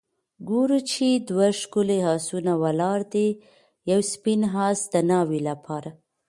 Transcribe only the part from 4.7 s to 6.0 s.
د ناوې لپاره